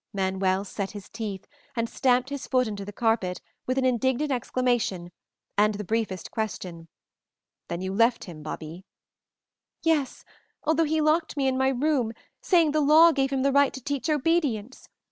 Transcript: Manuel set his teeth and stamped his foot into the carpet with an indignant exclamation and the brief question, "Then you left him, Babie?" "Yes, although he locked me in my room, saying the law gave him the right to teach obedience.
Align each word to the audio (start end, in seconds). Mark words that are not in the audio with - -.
Manuel 0.13 0.65
set 0.65 0.93
his 0.93 1.09
teeth 1.09 1.45
and 1.75 1.87
stamped 1.87 2.31
his 2.31 2.47
foot 2.47 2.67
into 2.67 2.83
the 2.83 2.91
carpet 2.91 3.39
with 3.67 3.77
an 3.77 3.85
indignant 3.85 4.31
exclamation 4.31 5.11
and 5.59 5.75
the 5.75 5.83
brief 5.83 6.09
question, 6.31 6.87
"Then 7.67 7.81
you 7.81 7.93
left 7.93 8.23
him, 8.23 8.41
Babie?" 8.41 8.83
"Yes, 9.83 10.25
although 10.63 10.85
he 10.85 11.01
locked 11.01 11.37
me 11.37 11.47
in 11.47 11.55
my 11.55 11.67
room, 11.69 12.13
saying 12.41 12.71
the 12.71 12.81
law 12.81 13.11
gave 13.11 13.29
him 13.31 13.43
the 13.43 13.51
right 13.51 13.73
to 13.73 13.83
teach 13.83 14.09
obedience. 14.09 14.89